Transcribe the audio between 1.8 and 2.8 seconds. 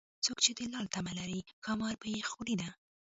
به يې خورینه